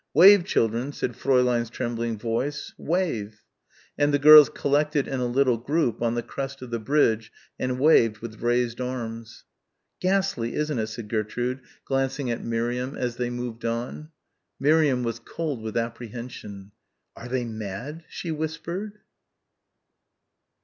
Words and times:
"Wave, 0.15 0.45
children," 0.45 0.93
said 0.93 1.13
Fräulein's 1.13 1.69
trembling 1.69 2.17
voice, 2.17 2.73
"wave" 2.75 3.43
and 3.99 4.11
the 4.11 4.17
girls 4.17 4.49
collected 4.49 5.07
in 5.07 5.19
a 5.19 5.27
little 5.27 5.57
group 5.59 6.01
on 6.01 6.15
the 6.15 6.23
crest 6.23 6.63
of 6.63 6.71
the 6.71 6.79
bridge 6.79 7.31
and 7.59 7.79
waved 7.79 8.17
with 8.17 8.41
raised 8.41 8.81
arms. 8.81 9.45
"Ghastly, 9.99 10.55
isn't 10.55 10.79
it?" 10.79 10.87
said 10.87 11.07
Gertrude, 11.07 11.61
glancing 11.85 12.31
at 12.31 12.43
Miriam 12.43 12.95
as 12.95 13.17
they 13.17 13.29
moved 13.29 13.63
on. 13.63 14.09
Miriam 14.59 15.03
was 15.03 15.19
cold 15.19 15.61
with 15.61 15.77
apprehension. 15.77 16.71
"Are 17.15 17.27
they 17.27 17.45
mad?" 17.45 18.03
she 18.09 18.31
whispered. 18.31 19.01